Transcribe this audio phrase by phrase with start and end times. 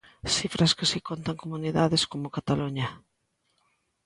[0.35, 2.87] Cifras que si contan comunidades como Cataluña.